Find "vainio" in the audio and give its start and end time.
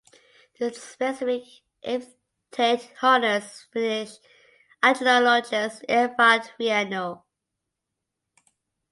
6.59-7.21